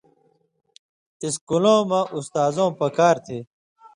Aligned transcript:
اِسکُلؤں 1.23 1.81
مہ 1.89 1.99
اُستازؤں 2.17 2.71
پکار 2.79 3.15
تھی 3.25 3.37